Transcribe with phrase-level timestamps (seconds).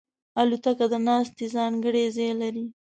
[0.41, 2.65] الوتکه د ناستې ځانګړی ځای لري.